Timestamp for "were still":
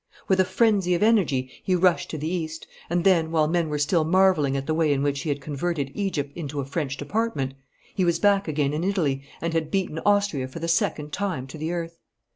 3.69-4.03